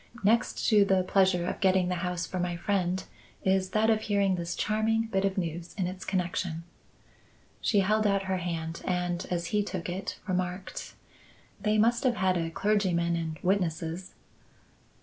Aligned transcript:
Next 0.23 0.67
to 0.69 0.83
the 0.83 1.03
pleasure 1.03 1.45
of 1.45 1.59
getting 1.59 1.87
the 1.87 1.93
house 2.01 2.25
for 2.25 2.39
my 2.39 2.57
friend, 2.57 3.03
is 3.43 3.69
that 3.69 3.91
of 3.91 4.01
hearing 4.01 4.33
this 4.33 4.55
charming 4.55 5.03
bit 5.05 5.23
of 5.25 5.37
news 5.37 5.75
its 5.77 6.05
connection." 6.05 6.63
She 7.61 7.81
held 7.81 8.07
out 8.07 8.23
her 8.23 8.37
hand 8.37 8.81
and, 8.83 9.23
as 9.29 9.45
he 9.53 9.61
took 9.61 9.89
it, 9.89 10.17
remarked: 10.27 10.95
"They 11.61 11.77
must 11.77 12.03
have 12.03 12.15
had 12.15 12.35
a 12.35 12.49
clergyman 12.49 13.15
and 13.15 13.37
witnesses." 13.43 14.15